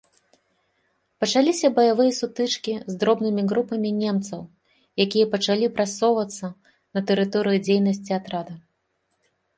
[1.23, 4.41] Пачаліся баявыя сутычкі з дробнымі групамі немцаў,
[5.05, 6.47] якія пачалі прасоўвацца
[6.93, 8.53] на тэрыторыю дзейнасці атрада.